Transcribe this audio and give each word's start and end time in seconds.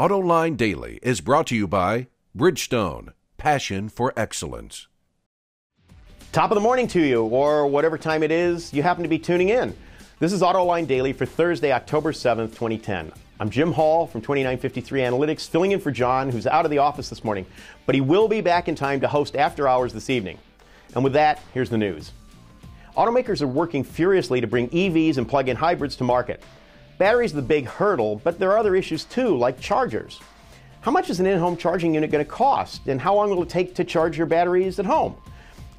AutoLine 0.00 0.56
Daily 0.56 0.98
is 1.02 1.20
brought 1.20 1.46
to 1.48 1.54
you 1.54 1.68
by 1.68 2.06
Bridgestone, 2.34 3.12
passion 3.36 3.90
for 3.90 4.14
excellence. 4.16 4.88
Top 6.32 6.50
of 6.50 6.54
the 6.54 6.60
morning 6.62 6.88
to 6.88 7.02
you, 7.02 7.24
or 7.24 7.66
whatever 7.66 7.98
time 7.98 8.22
it 8.22 8.30
is 8.30 8.72
you 8.72 8.82
happen 8.82 9.02
to 9.02 9.10
be 9.10 9.18
tuning 9.18 9.50
in. 9.50 9.76
This 10.18 10.32
is 10.32 10.40
AutoLine 10.40 10.86
Daily 10.86 11.12
for 11.12 11.26
Thursday, 11.26 11.70
October 11.70 12.12
7th, 12.12 12.52
2010. 12.52 13.12
I'm 13.40 13.50
Jim 13.50 13.72
Hall 13.72 14.06
from 14.06 14.22
2953 14.22 15.02
Analytics, 15.02 15.46
filling 15.46 15.72
in 15.72 15.80
for 15.80 15.90
John, 15.90 16.30
who's 16.30 16.46
out 16.46 16.64
of 16.64 16.70
the 16.70 16.78
office 16.78 17.10
this 17.10 17.22
morning, 17.22 17.44
but 17.84 17.94
he 17.94 18.00
will 18.00 18.26
be 18.26 18.40
back 18.40 18.68
in 18.68 18.74
time 18.74 19.02
to 19.02 19.06
host 19.08 19.36
After 19.36 19.68
Hours 19.68 19.92
this 19.92 20.08
evening. 20.08 20.38
And 20.94 21.04
with 21.04 21.12
that, 21.12 21.42
here's 21.52 21.68
the 21.68 21.76
news. 21.76 22.12
Automakers 22.96 23.42
are 23.42 23.46
working 23.46 23.84
furiously 23.84 24.40
to 24.40 24.46
bring 24.46 24.70
EVs 24.70 25.18
and 25.18 25.28
plug 25.28 25.50
in 25.50 25.58
hybrids 25.58 25.94
to 25.96 26.04
market. 26.04 26.42
Batteries 27.00 27.32
are 27.32 27.36
the 27.36 27.42
big 27.42 27.64
hurdle, 27.64 28.20
but 28.24 28.38
there 28.38 28.52
are 28.52 28.58
other 28.58 28.76
issues 28.76 29.06
too, 29.06 29.34
like 29.34 29.58
chargers. 29.58 30.20
How 30.82 30.90
much 30.90 31.08
is 31.08 31.18
an 31.18 31.24
in 31.24 31.38
home 31.38 31.56
charging 31.56 31.94
unit 31.94 32.10
going 32.10 32.22
to 32.22 32.30
cost, 32.30 32.88
and 32.88 33.00
how 33.00 33.14
long 33.14 33.30
will 33.30 33.42
it 33.42 33.48
take 33.48 33.74
to 33.76 33.84
charge 33.84 34.18
your 34.18 34.26
batteries 34.26 34.78
at 34.78 34.84
home? 34.84 35.16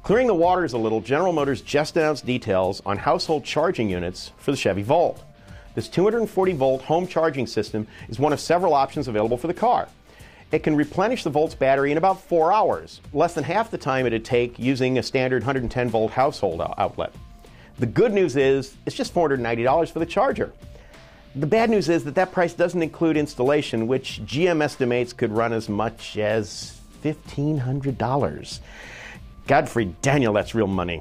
Clearing 0.02 0.26
the 0.26 0.34
waters 0.34 0.72
a 0.72 0.78
little, 0.78 1.00
General 1.00 1.32
Motors 1.32 1.60
just 1.60 1.96
announced 1.96 2.26
details 2.26 2.82
on 2.84 2.96
household 2.96 3.44
charging 3.44 3.88
units 3.88 4.32
for 4.36 4.50
the 4.50 4.56
Chevy 4.56 4.82
Volt. 4.82 5.22
This 5.76 5.88
240 5.88 6.54
volt 6.54 6.82
home 6.82 7.06
charging 7.06 7.46
system 7.46 7.86
is 8.08 8.18
one 8.18 8.32
of 8.32 8.40
several 8.40 8.74
options 8.74 9.06
available 9.06 9.36
for 9.36 9.46
the 9.46 9.54
car. 9.54 9.86
It 10.50 10.64
can 10.64 10.74
replenish 10.74 11.22
the 11.22 11.30
Volt's 11.30 11.54
battery 11.54 11.92
in 11.92 11.98
about 11.98 12.20
four 12.20 12.52
hours, 12.52 13.00
less 13.12 13.34
than 13.34 13.44
half 13.44 13.70
the 13.70 13.78
time 13.78 14.06
it'd 14.06 14.24
take 14.24 14.58
using 14.58 14.98
a 14.98 15.04
standard 15.04 15.42
110 15.42 15.88
volt 15.88 16.10
household 16.10 16.60
outlet. 16.78 17.14
The 17.78 17.86
good 17.86 18.12
news 18.12 18.34
is 18.34 18.74
it's 18.86 18.96
just 18.96 19.14
$490 19.14 19.92
for 19.92 20.00
the 20.00 20.06
charger. 20.06 20.52
The 21.34 21.46
bad 21.46 21.70
news 21.70 21.88
is 21.88 22.04
that 22.04 22.14
that 22.16 22.30
price 22.30 22.52
doesn't 22.52 22.82
include 22.82 23.16
installation, 23.16 23.86
which 23.86 24.20
GM 24.26 24.62
estimates 24.62 25.14
could 25.14 25.32
run 25.32 25.54
as 25.54 25.66
much 25.66 26.18
as 26.18 26.78
$1,500. 27.04 28.60
Godfrey 29.46 29.94
Daniel, 30.02 30.34
that's 30.34 30.54
real 30.54 30.66
money. 30.66 31.00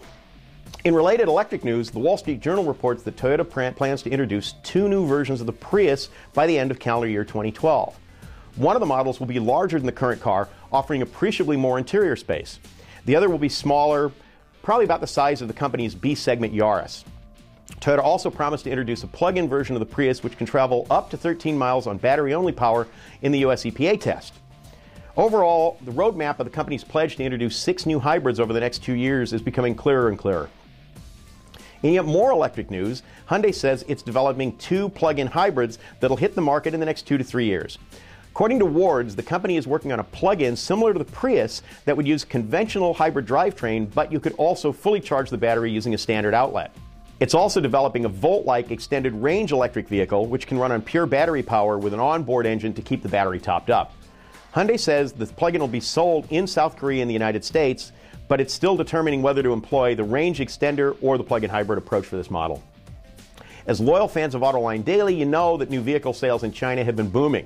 In 0.86 0.96
related 0.96 1.28
electric 1.28 1.66
news, 1.66 1.92
the 1.92 2.00
Wall 2.00 2.16
Street 2.18 2.40
Journal 2.40 2.64
reports 2.64 3.04
that 3.04 3.18
Toyota 3.18 3.76
plans 3.76 4.04
to 4.04 4.10
introduce 4.10 4.54
two 4.64 4.88
new 4.88 5.06
versions 5.06 5.42
of 5.42 5.48
the 5.48 5.54
Prius 5.54 6.08
by 6.34 6.48
the 6.48 6.58
end 6.58 6.72
of 6.72 6.80
calendar 6.80 7.10
year 7.10 7.26
2012. 7.26 8.00
One 8.56 8.78
of 8.78 8.80
the 8.80 8.86
models 8.86 9.20
will 9.20 9.28
be 9.28 9.40
larger 9.40 9.80
than 9.80 9.86
the 9.86 9.92
current 9.92 10.22
car, 10.22 10.48
offering 10.72 11.02
appreciably 11.02 11.58
more 11.58 11.78
interior 11.78 12.16
space. 12.16 12.58
The 13.04 13.18
other 13.18 13.30
will 13.30 13.38
be 13.38 13.50
smaller, 13.50 14.14
probably 14.64 14.86
about 14.86 15.02
the 15.02 15.08
size 15.08 15.42
of 15.42 15.50
the 15.50 15.54
company's 15.54 15.94
B 15.94 16.16
segment 16.16 16.54
Yaris. 16.54 17.04
Toyota 17.80 18.04
also 18.04 18.30
promised 18.30 18.66
to 18.66 18.70
introduce 18.70 19.04
a 19.04 19.08
plug 19.08 19.38
in 19.38 19.48
version 19.48 19.76
of 19.76 19.80
the 19.80 19.86
Prius 19.86 20.24
which 20.24 20.38
can 20.38 20.46
travel 20.46 20.86
up 20.90 21.10
to 21.10 21.18
13 21.18 21.58
miles 21.58 21.88
on 21.88 21.98
battery 21.98 22.34
only 22.34 22.52
power 22.52 22.88
in 23.22 23.32
the 23.32 23.40
US 23.40 23.64
EPA 23.64 24.00
test. 24.00 24.34
Overall, 25.18 25.78
the 25.82 25.92
roadmap 25.92 26.40
of 26.40 26.46
the 26.46 26.52
company's 26.52 26.84
pledge 26.84 27.18
to 27.18 27.24
introduce 27.24 27.58
six 27.58 27.86
new 27.86 28.00
hybrids 28.00 28.40
over 28.40 28.54
the 28.54 28.60
next 28.60 28.80
two 28.80 28.94
years 28.94 29.34
is 29.34 29.42
becoming 29.42 29.76
clearer 29.76 30.10
and 30.10 30.18
clearer. 30.18 30.50
In 31.84 31.94
yet 31.94 32.06
more 32.06 32.32
electric 32.32 32.70
news, 32.70 33.02
Hyundai 33.30 33.54
says 33.54 33.84
it's 33.88 34.04
developing 34.04 34.56
two 34.58 34.90
plug 34.90 35.20
in 35.20 35.28
hybrids 35.28 35.80
that'll 36.00 36.18
hit 36.18 36.36
the 36.36 36.42
market 36.42 36.74
in 36.74 36.80
the 36.80 36.86
next 36.86 37.04
two 37.04 37.18
to 37.18 37.24
three 37.24 37.46
years. 37.46 37.78
According 38.32 38.60
to 38.60 38.66
Wards, 38.66 39.16
the 39.16 39.24
company 39.24 39.58
is 39.58 39.68
working 39.68 39.92
on 39.92 40.00
a 40.00 40.04
plug 40.06 40.42
in 40.42 40.56
similar 40.56 40.94
to 40.94 41.00
the 41.00 41.06
Prius 41.06 41.64
that 41.84 41.98
would 41.98 42.08
use 42.08 42.24
conventional 42.24 42.94
hybrid 42.94 43.26
drivetrain, 43.26 43.94
but 43.94 44.12
you 44.12 44.20
could 44.22 44.34
also 44.38 44.72
fully 44.72 45.02
charge 45.02 45.30
the 45.30 45.38
battery 45.38 45.70
using 45.70 45.94
a 45.94 45.98
standard 45.98 46.34
outlet. 46.34 46.72
It's 47.22 47.36
also 47.36 47.62
developing 47.62 48.06
a 48.06 48.10
Volt 48.10 48.48
like 48.48 48.72
extended 48.72 49.14
range 49.14 49.52
electric 49.52 49.88
vehicle 49.88 50.26
which 50.26 50.48
can 50.48 50.58
run 50.58 50.72
on 50.72 50.82
pure 50.82 51.06
battery 51.06 51.44
power 51.44 51.78
with 51.78 51.94
an 51.94 52.00
onboard 52.00 52.48
engine 52.48 52.74
to 52.74 52.82
keep 52.82 53.04
the 53.04 53.10
battery 53.10 53.40
topped 53.40 53.70
up. 53.70 53.94
Hyundai 54.56 54.80
says 54.80 55.14
the 55.14 55.28
plug 55.28 55.54
in 55.54 55.62
will 55.62 55.68
be 55.68 55.80
sold 55.80 56.26
in 56.32 56.48
South 56.48 56.76
Korea 56.78 57.04
and 57.04 57.08
the 57.08 57.14
United 57.14 57.46
States 57.46 57.92
but 58.28 58.42
it's 58.42 58.52
still 58.52 58.76
determining 58.76 59.22
whether 59.22 59.44
to 59.44 59.54
employ 59.54 59.94
the 59.94 60.04
range 60.04 60.40
extender 60.40 60.98
or 61.00 61.20
the 61.20 61.24
plug 61.24 61.44
in 61.44 61.50
hybrid 61.52 61.78
approach 61.78 62.08
for 62.08 62.16
this 62.16 62.32
model. 62.32 62.64
As 63.68 63.80
loyal 63.80 64.08
fans 64.08 64.34
of 64.34 64.42
Autoline 64.42 64.84
Daily, 64.84 65.14
you 65.14 65.26
know 65.26 65.58
that 65.58 65.70
new 65.70 65.82
vehicle 65.82 66.14
sales 66.14 66.42
in 66.42 66.52
China 66.52 66.84
have 66.84 66.96
been 66.96 67.10
booming. 67.10 67.46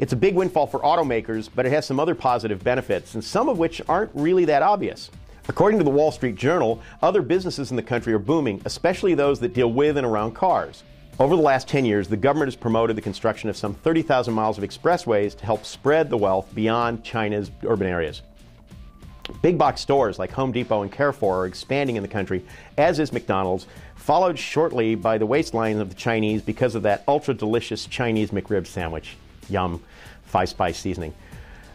It's 0.00 0.14
a 0.14 0.16
big 0.16 0.34
windfall 0.34 0.66
for 0.66 0.80
automakers, 0.80 1.48
but 1.54 1.64
it 1.64 1.70
has 1.70 1.86
some 1.86 2.00
other 2.00 2.16
positive 2.16 2.64
benefits, 2.64 3.14
and 3.14 3.22
some 3.22 3.48
of 3.48 3.58
which 3.58 3.80
aren't 3.88 4.10
really 4.14 4.46
that 4.46 4.62
obvious. 4.62 5.10
According 5.48 5.78
to 5.78 5.84
the 5.84 5.90
Wall 5.90 6.10
Street 6.10 6.34
Journal, 6.34 6.80
other 7.02 7.22
businesses 7.22 7.70
in 7.70 7.76
the 7.76 7.82
country 7.82 8.12
are 8.12 8.18
booming, 8.18 8.60
especially 8.64 9.14
those 9.14 9.38
that 9.40 9.54
deal 9.54 9.72
with 9.72 9.96
and 9.96 10.04
around 10.04 10.34
cars. 10.34 10.82
Over 11.20 11.36
the 11.36 11.42
last 11.42 11.68
10 11.68 11.84
years, 11.84 12.08
the 12.08 12.16
government 12.16 12.48
has 12.48 12.56
promoted 12.56 12.96
the 12.96 13.02
construction 13.02 13.48
of 13.48 13.56
some 13.56 13.74
30,000 13.74 14.34
miles 14.34 14.58
of 14.58 14.64
expressways 14.64 15.36
to 15.38 15.46
help 15.46 15.64
spread 15.64 16.10
the 16.10 16.16
wealth 16.16 16.52
beyond 16.52 17.04
China's 17.04 17.52
urban 17.64 17.86
areas. 17.86 18.22
Big 19.40 19.56
box 19.56 19.80
stores 19.80 20.18
like 20.18 20.32
Home 20.32 20.50
Depot 20.50 20.82
and 20.82 20.90
Carrefour 20.90 21.42
are 21.42 21.46
expanding 21.46 21.94
in 21.94 22.02
the 22.02 22.08
country, 22.08 22.44
as 22.76 22.98
is 22.98 23.12
McDonald's, 23.12 23.66
followed 23.94 24.38
shortly 24.38 24.96
by 24.96 25.16
the 25.16 25.26
waistline 25.26 25.78
of 25.78 25.90
the 25.90 25.94
Chinese 25.94 26.42
because 26.42 26.74
of 26.74 26.82
that 26.82 27.04
ultra 27.06 27.34
delicious 27.34 27.86
Chinese 27.86 28.30
McRib 28.30 28.66
sandwich. 28.66 29.16
Yum, 29.48 29.82
five 30.24 30.48
spice 30.48 30.76
seasoning. 30.76 31.14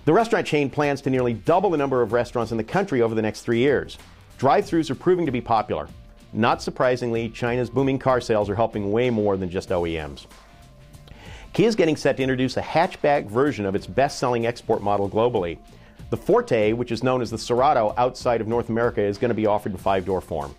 The 0.04 0.14
restaurant 0.14 0.48
chain 0.48 0.72
plans 0.72 1.00
to 1.02 1.12
nearly 1.12 1.34
double 1.34 1.70
the 1.70 1.78
number 1.78 2.02
of 2.02 2.12
restaurants 2.12 2.52
in 2.52 2.58
the 2.58 2.64
country 2.64 3.04
over 3.04 3.14
the 3.14 3.22
next 3.22 3.42
three 3.42 3.60
years. 3.60 4.00
Drive 4.40 4.66
throughs 4.66 4.90
are 4.90 4.96
proving 4.96 5.28
to 5.28 5.32
be 5.32 5.42
popular. 5.42 5.88
Not 6.34 6.64
surprisingly, 6.64 7.30
China's 7.30 7.70
booming 7.70 8.00
car 8.00 8.20
sales 8.20 8.50
are 8.50 8.56
helping 8.56 8.92
way 8.92 9.12
more 9.12 9.38
than 9.38 9.48
just 9.48 9.70
OEMs. 9.70 10.26
Kia 11.54 11.68
is 11.68 11.76
getting 11.76 11.96
set 11.96 12.18
to 12.18 12.24
introduce 12.24 12.58
a 12.58 12.62
hatchback 12.62 13.28
version 13.30 13.64
of 13.64 13.76
its 13.76 13.86
best 13.86 14.18
selling 14.18 14.48
export 14.48 14.82
model 14.82 15.08
globally. 15.08 15.60
The 16.10 16.18
Forte, 16.18 16.74
which 16.74 16.92
is 16.92 17.04
known 17.04 17.22
as 17.22 17.30
the 17.30 17.38
Cerato 17.38 17.94
outside 17.96 18.42
of 18.42 18.48
North 18.48 18.70
America, 18.70 19.02
is 19.02 19.20
going 19.20 19.30
to 19.30 19.36
be 19.36 19.46
offered 19.46 19.74
in 19.74 19.78
five 19.78 20.04
door 20.04 20.22
form. 20.22 20.56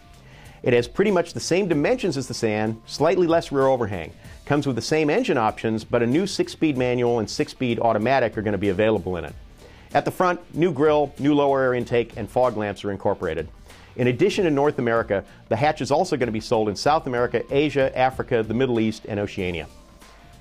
It 0.62 0.72
has 0.72 0.86
pretty 0.86 1.10
much 1.10 1.32
the 1.32 1.40
same 1.40 1.66
dimensions 1.66 2.16
as 2.16 2.28
the 2.28 2.34
sedan, 2.34 2.80
slightly 2.86 3.26
less 3.26 3.50
rear 3.50 3.66
overhang. 3.66 4.12
Comes 4.44 4.66
with 4.66 4.76
the 4.76 4.82
same 4.82 5.08
engine 5.08 5.38
options, 5.38 5.84
but 5.84 6.02
a 6.02 6.06
new 6.06 6.26
six 6.26 6.52
speed 6.52 6.76
manual 6.76 7.20
and 7.20 7.30
six 7.30 7.52
speed 7.52 7.78
automatic 7.78 8.36
are 8.36 8.42
going 8.42 8.52
to 8.52 8.58
be 8.58 8.70
available 8.70 9.16
in 9.16 9.24
it. 9.24 9.34
At 9.94 10.04
the 10.04 10.10
front, 10.10 10.40
new 10.54 10.72
grille, 10.72 11.14
new 11.18 11.34
lower 11.34 11.62
air 11.62 11.74
intake, 11.74 12.16
and 12.16 12.28
fog 12.28 12.56
lamps 12.56 12.84
are 12.84 12.90
incorporated. 12.90 13.48
In 13.94 14.06
addition 14.06 14.44
to 14.44 14.50
North 14.50 14.78
America, 14.78 15.24
the 15.48 15.56
hatch 15.56 15.80
is 15.80 15.90
also 15.90 16.16
going 16.16 16.28
to 16.28 16.32
be 16.32 16.40
sold 16.40 16.68
in 16.68 16.76
South 16.76 17.06
America, 17.06 17.44
Asia, 17.50 17.96
Africa, 17.96 18.42
the 18.42 18.54
Middle 18.54 18.80
East, 18.80 19.04
and 19.06 19.20
Oceania. 19.20 19.68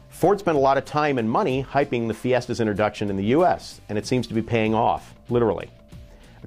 Ford 0.09 0.39
spent 0.39 0.57
a 0.57 0.61
lot 0.61 0.77
of 0.77 0.85
time 0.85 1.17
and 1.17 1.29
money 1.29 1.63
hyping 1.63 2.07
the 2.07 2.13
Fiesta's 2.13 2.59
introduction 2.59 3.09
in 3.09 3.17
the 3.17 3.25
US, 3.25 3.81
and 3.89 3.97
it 3.97 4.07
seems 4.07 4.25
to 4.27 4.33
be 4.33 4.41
paying 4.41 4.73
off, 4.73 5.13
literally. 5.29 5.69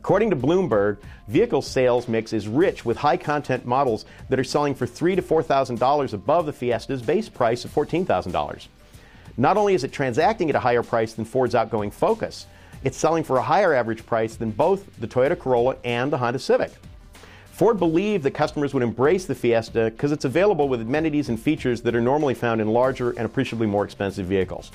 According 0.04 0.28
to 0.28 0.36
Bloomberg, 0.36 0.98
vehicle 1.28 1.62
sales 1.62 2.08
mix 2.08 2.34
is 2.34 2.46
rich 2.46 2.84
with 2.84 2.98
high 2.98 3.16
content 3.16 3.64
models 3.64 4.04
that 4.28 4.38
are 4.38 4.44
selling 4.44 4.74
for 4.74 4.86
3 4.86 5.16
to 5.16 5.22
$4,000 5.22 6.12
above 6.12 6.44
the 6.44 6.52
Fiesta's 6.52 7.00
base 7.00 7.30
price 7.30 7.64
of 7.64 7.74
$14,000. 7.74 8.66
Not 9.38 9.56
only 9.56 9.72
is 9.72 9.82
it 9.82 9.92
transacting 9.92 10.50
at 10.50 10.56
a 10.56 10.60
higher 10.60 10.82
price 10.82 11.14
than 11.14 11.24
Ford's 11.24 11.54
outgoing 11.54 11.90
Focus, 11.90 12.46
it's 12.84 12.98
selling 12.98 13.24
for 13.24 13.38
a 13.38 13.42
higher 13.42 13.72
average 13.72 14.04
price 14.04 14.36
than 14.36 14.50
both 14.50 14.84
the 15.00 15.08
Toyota 15.08 15.38
Corolla 15.38 15.76
and 15.84 16.12
the 16.12 16.18
Honda 16.18 16.38
Civic. 16.38 16.72
Ford 17.52 17.78
believed 17.78 18.24
that 18.24 18.32
customers 18.32 18.74
would 18.74 18.82
embrace 18.82 19.24
the 19.24 19.34
Fiesta 19.34 19.84
because 19.84 20.12
it's 20.12 20.26
available 20.26 20.68
with 20.68 20.82
amenities 20.82 21.30
and 21.30 21.40
features 21.40 21.80
that 21.80 21.94
are 21.94 22.02
normally 22.02 22.34
found 22.34 22.60
in 22.60 22.68
larger 22.68 23.12
and 23.12 23.24
appreciably 23.24 23.66
more 23.66 23.86
expensive 23.86 24.26
vehicles. 24.26 24.70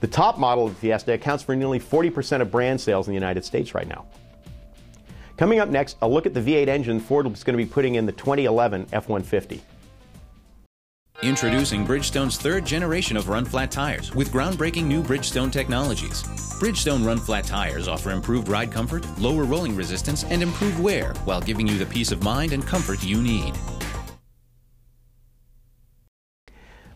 The 0.00 0.08
top 0.08 0.38
model 0.38 0.64
of 0.64 0.72
the 0.72 0.80
Fiesta 0.80 1.12
accounts 1.12 1.44
for 1.44 1.54
nearly 1.54 1.78
40% 1.78 2.40
of 2.40 2.50
brand 2.50 2.80
sales 2.80 3.06
in 3.06 3.10
the 3.10 3.16
United 3.16 3.44
States 3.44 3.74
right 3.74 3.86
now. 3.86 4.06
Coming 5.42 5.58
up 5.58 5.70
next, 5.70 5.96
a 6.02 6.08
look 6.08 6.24
at 6.24 6.34
the 6.34 6.40
V8 6.40 6.68
engine 6.68 7.00
Ford 7.00 7.26
is 7.26 7.42
going 7.42 7.58
to 7.58 7.64
be 7.64 7.68
putting 7.68 7.96
in 7.96 8.06
the 8.06 8.12
2011 8.12 8.86
F 8.92 9.08
150. 9.08 9.60
Introducing 11.24 11.84
Bridgestone's 11.84 12.36
third 12.38 12.64
generation 12.64 13.16
of 13.16 13.28
run 13.28 13.44
flat 13.44 13.72
tires 13.72 14.14
with 14.14 14.30
groundbreaking 14.30 14.84
new 14.84 15.02
Bridgestone 15.02 15.50
technologies. 15.50 16.22
Bridgestone 16.60 17.04
run 17.04 17.18
flat 17.18 17.42
tires 17.42 17.88
offer 17.88 18.12
improved 18.12 18.46
ride 18.46 18.70
comfort, 18.70 19.04
lower 19.18 19.42
rolling 19.42 19.74
resistance, 19.74 20.22
and 20.22 20.44
improved 20.44 20.78
wear 20.78 21.12
while 21.24 21.40
giving 21.40 21.66
you 21.66 21.76
the 21.76 21.86
peace 21.86 22.12
of 22.12 22.22
mind 22.22 22.52
and 22.52 22.64
comfort 22.64 23.02
you 23.02 23.20
need. 23.20 23.52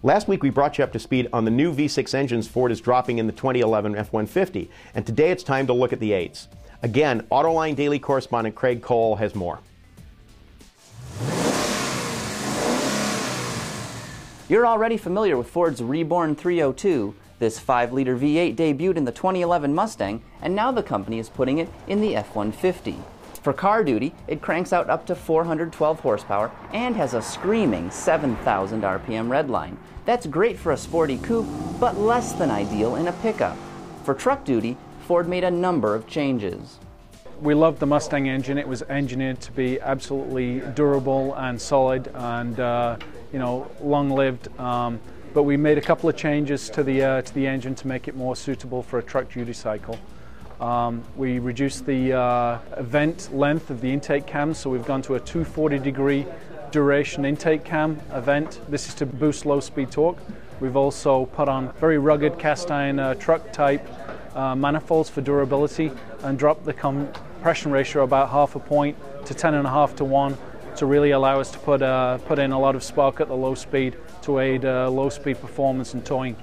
Last 0.05 0.29
week 0.29 0.45
we 0.45 0.51
brought 0.51 0.79
you 0.79 0.85
up 0.85 0.93
to 0.93 1.01
speed 1.01 1.29
on 1.33 1.45
the 1.45 1.51
new 1.51 1.75
V6 1.75 2.15
engines 2.15 2.47
Ford 2.47 2.71
is 2.71 2.81
dropping 2.81 3.19
in 3.19 3.27
the 3.27 3.33
2011 3.33 3.97
F 3.97 4.13
150, 4.13 4.71
and 4.95 5.05
today 5.05 5.33
it's 5.33 5.43
time 5.43 5.67
to 5.67 5.73
look 5.73 5.93
at 5.93 5.99
the 5.99 6.13
8s. 6.13 6.47
Again, 6.83 7.23
Autoline 7.33 7.75
Daily 7.75 7.99
correspondent 7.99 8.55
Craig 8.55 8.83
Cole 8.83 9.17
has 9.17 9.35
more. 9.35 9.61
You're 14.49 14.67
already 14.67 14.97
familiar 14.97 15.37
with 15.37 15.49
Ford's 15.49 15.83
Reborn 15.83 16.37
302. 16.37 17.15
This 17.39 17.59
5 17.59 17.93
liter 17.93 18.17
V8 18.17 18.55
debuted 18.55 18.97
in 18.97 19.05
the 19.05 19.13
2011 19.13 19.75
Mustang, 19.75 20.23
and 20.41 20.55
now 20.55 20.71
the 20.71 20.83
company 20.83 21.19
is 21.19 21.29
putting 21.29 21.59
it 21.59 21.69
in 21.89 22.01
the 22.01 22.15
F 22.15 22.35
150. 22.35 22.97
For 23.43 23.53
car 23.53 23.85
duty, 23.85 24.15
it 24.27 24.41
cranks 24.41 24.73
out 24.73 24.89
up 24.89 25.07
to 25.07 25.15
412 25.15 26.01
horsepower 26.01 26.51
and 26.73 26.97
has 26.97 27.15
a 27.15 27.23
screaming 27.23 27.91
7,000 27.91 28.83
RPM 28.83 29.29
redline. 29.29 29.77
That's 30.05 30.27
great 30.27 30.59
for 30.59 30.73
a 30.73 30.77
sporty 30.77 31.19
coupe, 31.19 31.47
but 31.81 31.99
less 31.99 32.33
than 32.33 32.51
ideal 32.51 32.97
in 32.97 33.09
a 33.09 33.13
pickup. 33.13 33.57
For 34.05 34.15
truck 34.15 34.45
duty, 34.45 34.77
Ford 35.07 35.29
made 35.29 35.45
a 35.45 35.51
number 35.51 35.95
of 35.95 36.09
changes. 36.09 36.81
We 37.41 37.55
loved 37.55 37.79
the 37.79 37.87
Mustang 37.87 38.29
engine. 38.29 38.59
It 38.59 38.67
was 38.67 38.83
engineered 38.83 39.41
to 39.43 39.53
be 39.53 39.81
absolutely 39.81 40.59
durable 40.75 41.33
and 41.35 41.61
solid 41.61 42.11
and 42.13 42.59
uh, 42.59 42.97
you 43.33 43.39
know 43.39 43.71
long-lived. 43.81 44.49
Um, 44.59 44.99
but 45.33 45.45
we 45.45 45.57
made 45.57 45.79
a 45.79 45.81
couple 45.81 46.09
of 46.09 46.17
changes 46.17 46.69
to 46.71 46.83
the 46.83 47.05
uh, 47.05 47.23
to 47.23 47.35
the 47.35 47.47
engine 47.47 47.77
to 47.77 47.87
make 47.87 48.09
it 48.09 48.17
more 48.17 48.35
suitable 48.35 48.83
for 48.83 48.99
a 48.99 49.03
truck 49.03 49.31
duty 49.31 49.53
cycle. 49.53 49.97
Um, 50.61 51.05
we 51.15 51.39
reduced 51.39 51.87
the 51.87 52.15
uh, 52.15 52.59
event 52.77 53.33
length 53.33 53.71
of 53.71 53.81
the 53.81 53.93
intake 53.93 54.27
cam, 54.27 54.55
so 54.55 54.71
we've 54.71 54.87
gone 54.87 55.03
to 55.03 55.15
a 55.15 55.21
240 55.21 55.79
degree 55.79 56.27
duration 56.73 57.25
intake 57.25 57.63
cam 57.63 58.01
event. 58.13 58.61
This 58.69 58.89
is 58.89 58.95
to 58.95 59.07
boost 59.07 59.47
low 59.47 59.61
speed 59.61 59.93
torque. 59.93 60.19
We've 60.59 60.77
also 60.77 61.27
put 61.27 61.49
on 61.49 61.73
very 61.75 61.99
rugged 61.99 62.41
cast 62.41 62.73
iron 62.73 62.99
uh, 62.99 63.15
truck 63.15 63.53
type 63.53 63.87
uh, 64.37 64.55
manifolds 64.55 65.09
for 65.09 65.21
durability 65.23 65.91
and 66.23 66.39
drop 66.39 66.63
the 66.65 66.73
compression 66.73 67.73
ratio 67.73 68.05
about 68.05 68.31
half 68.31 68.55
a 68.55 68.61
point 68.61 68.97
to 69.25 69.35
10.5 69.35 69.97
to 69.97 70.05
1 70.05 70.39
to 70.77 70.87
really 70.87 71.13
allow 71.13 71.41
us 71.41 71.51
to 71.51 71.59
put, 71.59 71.83
uh, 71.83 72.19
put 72.19 72.39
in 72.39 72.53
a 72.53 72.59
lot 72.59 72.77
of 72.77 72.85
spark 72.85 73.21
at 73.21 73.29
the 73.29 73.35
low 73.35 73.55
speed 73.55 73.97
to 74.23 74.39
aid 74.39 74.65
uh, 74.65 74.91
low 74.91 75.09
speed 75.09 75.41
performance 75.41 75.95
and 75.95 76.05
towing. 76.05 76.37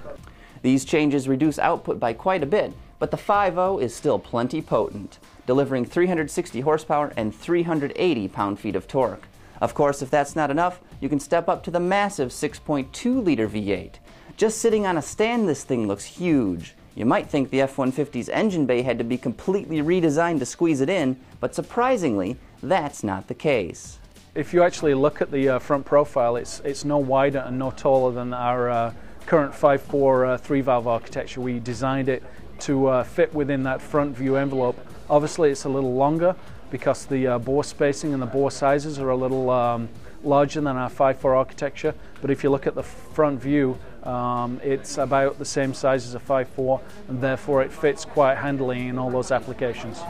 These 0.63 0.85
changes 0.85 1.27
reduce 1.27 1.59
output 1.59 1.99
by 1.99 2.13
quite 2.13 2.41
a 2.41 2.47
bit, 2.47 2.73
but 2.97 3.11
the 3.11 3.17
5.0 3.17 3.81
is 3.81 3.93
still 3.93 4.17
plenty 4.17 4.61
potent, 4.61 5.19
delivering 5.45 5.85
360 5.85 6.61
horsepower 6.61 7.13
and 7.15 7.35
380 7.35 8.27
pound 8.29 8.59
feet 8.59 8.75
of 8.75 8.87
torque. 8.87 9.27
Of 9.61 9.73
course, 9.73 10.01
if 10.01 10.09
that's 10.09 10.35
not 10.35 10.49
enough, 10.49 10.81
you 10.99 11.09
can 11.09 11.19
step 11.19 11.47
up 11.47 11.63
to 11.63 11.71
the 11.71 11.79
massive 11.79 12.29
6.2 12.29 13.23
liter 13.23 13.47
V8. 13.47 13.95
Just 14.35 14.57
sitting 14.57 14.87
on 14.87 14.97
a 14.97 15.01
stand, 15.01 15.47
this 15.47 15.63
thing 15.63 15.87
looks 15.87 16.05
huge. 16.05 16.75
You 16.95 17.05
might 17.05 17.27
think 17.27 17.49
the 17.49 17.61
F 17.61 17.75
150's 17.75 18.29
engine 18.29 18.67
bay 18.67 18.83
had 18.83 18.99
to 18.99 19.03
be 19.03 19.17
completely 19.17 19.81
redesigned 19.81 20.39
to 20.39 20.45
squeeze 20.45 20.79
it 20.79 20.89
in, 20.89 21.17
but 21.39 21.55
surprisingly, 21.55 22.37
that's 22.61 23.03
not 23.03 23.27
the 23.27 23.33
case. 23.33 23.97
If 24.35 24.53
you 24.53 24.63
actually 24.63 24.93
look 24.93 25.21
at 25.21 25.31
the 25.31 25.49
uh, 25.49 25.59
front 25.59 25.85
profile, 25.85 26.35
it's, 26.35 26.59
it's 26.59 26.85
no 26.85 26.99
wider 26.99 27.39
and 27.39 27.57
no 27.57 27.71
taller 27.71 28.11
than 28.11 28.33
our 28.33 28.69
uh, 28.69 28.93
current 29.25 29.53
5.4 29.53 30.33
uh, 30.33 30.37
3 30.37 30.61
valve 30.61 30.87
architecture. 30.87 31.41
We 31.41 31.59
designed 31.59 32.09
it 32.09 32.23
to 32.59 32.87
uh, 32.87 33.03
fit 33.03 33.33
within 33.33 33.63
that 33.63 33.81
front 33.81 34.15
view 34.15 34.35
envelope. 34.35 34.79
Obviously, 35.09 35.49
it's 35.49 35.65
a 35.65 35.69
little 35.69 35.95
longer 35.95 36.35
because 36.69 37.05
the 37.05 37.27
uh, 37.27 37.39
bore 37.39 37.63
spacing 37.63 38.13
and 38.13 38.21
the 38.21 38.27
bore 38.27 38.51
sizes 38.51 38.99
are 38.99 39.09
a 39.09 39.15
little 39.15 39.49
um, 39.49 39.89
larger 40.23 40.61
than 40.61 40.77
our 40.77 40.89
5.4 40.89 41.35
architecture. 41.35 41.93
But 42.21 42.31
if 42.31 42.43
you 42.43 42.49
look 42.49 42.67
at 42.67 42.75
the 42.75 42.83
front 42.83 43.41
view, 43.41 43.77
um, 44.03 44.59
it's 44.63 44.97
about 44.97 45.39
the 45.39 45.45
same 45.45 45.73
size 45.73 46.05
as 46.05 46.15
a 46.15 46.19
5.4, 46.19 46.81
and 47.07 47.21
therefore 47.21 47.61
it 47.61 47.71
fits 47.71 48.05
quite 48.05 48.37
handily 48.37 48.87
in 48.87 48.99
all 48.99 49.09
those 49.09 49.31
applications. 49.31 50.01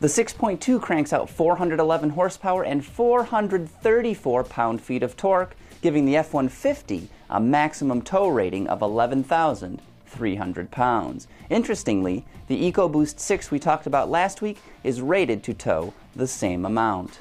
The 0.00 0.08
6.2 0.08 0.80
cranks 0.80 1.14
out 1.14 1.30
411 1.30 2.10
horsepower 2.10 2.64
and 2.64 2.84
434 2.84 4.44
pound 4.44 4.82
feet 4.82 5.02
of 5.02 5.16
torque, 5.16 5.56
giving 5.80 6.04
the 6.04 6.16
F 6.16 6.34
150 6.34 7.08
a 7.30 7.40
maximum 7.40 8.02
tow 8.02 8.28
rating 8.28 8.68
of 8.68 8.82
11,300 8.82 10.70
pounds. 10.70 11.28
Interestingly, 11.48 12.26
the 12.46 12.70
EcoBoost 12.70 13.18
6 13.18 13.50
we 13.50 13.58
talked 13.58 13.86
about 13.86 14.10
last 14.10 14.42
week 14.42 14.58
is 14.84 15.00
rated 15.00 15.42
to 15.44 15.54
tow 15.54 15.94
the 16.14 16.26
same 16.26 16.66
amount. 16.66 17.20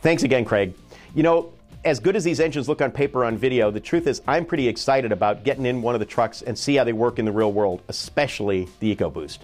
Thanks 0.00 0.22
again, 0.22 0.44
Craig. 0.44 0.74
You 1.14 1.22
know, 1.22 1.52
as 1.84 2.00
good 2.00 2.16
as 2.16 2.24
these 2.24 2.40
engines 2.40 2.68
look 2.68 2.80
on 2.80 2.90
paper 2.90 3.24
on 3.24 3.36
video, 3.36 3.70
the 3.70 3.80
truth 3.80 4.06
is 4.06 4.22
I'm 4.26 4.46
pretty 4.46 4.68
excited 4.68 5.12
about 5.12 5.44
getting 5.44 5.66
in 5.66 5.82
one 5.82 5.94
of 5.94 5.98
the 5.98 6.06
trucks 6.06 6.40
and 6.42 6.58
see 6.58 6.76
how 6.76 6.84
they 6.84 6.92
work 6.92 7.18
in 7.18 7.24
the 7.24 7.32
real 7.32 7.52
world, 7.52 7.82
especially 7.88 8.68
the 8.80 8.94
EcoBoost. 8.94 9.38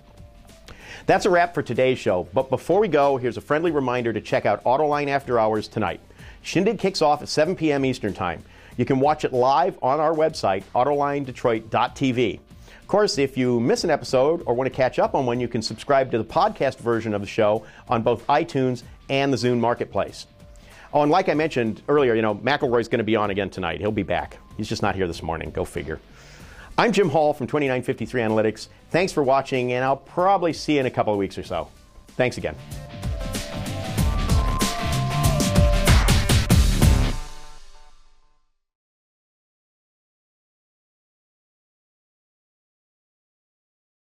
That's 1.07 1.27
a 1.27 1.31
wrap 1.31 1.55
for 1.55 1.63
today's 1.63 1.99
show, 1.99 2.29
but 2.33 2.51
before 2.51 2.81
we 2.81 2.89
go, 2.89 3.17
here's 3.17 3.37
a 3.37 3.43
friendly 3.43 3.71
reminder 3.71 4.13
to 4.13 4.21
check 4.21 4.47
out 4.47 4.65
Autoline 4.65 5.09
After 5.09 5.39
Hours 5.39 5.69
tonight. 5.69 6.01
Shindig 6.43 6.79
kicks 6.79 7.03
off 7.03 7.21
at 7.21 7.29
7 7.29 7.57
p.m. 7.57 7.85
Eastern 7.85 8.15
Time. 8.15 8.43
You 8.77 8.85
can 8.85 9.01
watch 9.01 9.25
it 9.25 9.33
live 9.33 9.79
on 9.83 10.01
our 10.01 10.15
website, 10.15 10.63
autolinedetroit.tv. 10.75 12.41
Of 12.81 12.87
course, 12.87 13.19
if 13.19 13.37
you 13.37 13.61
miss 13.61 13.85
an 13.85 13.91
episode 13.91 14.43
or 14.47 14.55
want 14.55 14.71
to 14.71 14.75
catch 14.75 14.99
up 14.99 15.15
on 15.15 15.27
one, 15.27 15.41
you 15.41 15.49
can 15.49 15.63
subscribe 15.63 16.11
to 16.13 16.19
the 16.19 16.25
podcast 16.25 16.79
version 16.79 17.13
of 17.13 17.21
the 17.21 17.27
show 17.27 17.67
on 17.89 18.03
both 18.03 18.27
iTunes 18.27 18.83
and 19.09 19.33
the 19.33 19.37
Zune 19.37 19.61
Marketplace. 19.61 20.27
Oh, 20.93 21.03
and 21.03 21.11
like 21.11 21.29
I 21.29 21.35
mentioned 21.35 21.83
earlier, 21.89 22.15
you 22.15 22.23
know, 22.23 22.35
McElroy's 22.35 22.89
going 22.89 22.99
to 22.99 23.05
be 23.05 23.15
on 23.15 23.31
again 23.31 23.49
tonight. 23.49 23.81
He'll 23.81 23.93
be 23.93 24.03
back. 24.03 24.39
He's 24.57 24.69
just 24.69 24.83
not 24.83 24.97
here 24.97 25.07
this 25.07 25.23
morning. 25.23 25.51
Go 25.51 25.65
figure. 25.65 26.01
I'm 26.77 26.91
Jim 26.91 27.09
Hall 27.09 27.33
from 27.33 27.47
2953 27.47 28.23
Analytics. 28.23 28.69
Thanks 28.91 29.13
for 29.13 29.23
watching, 29.23 29.73
and 29.73 29.85
I'll 29.85 29.97
probably 29.97 30.53
see 30.53 30.75
you 30.75 30.81
in 30.81 30.87
a 30.87 30.91
couple 30.91 31.13
of 31.13 31.19
weeks 31.19 31.39
or 31.39 31.45
so. 31.45 31.69
Thanks 32.17 32.39
again. 32.39 32.57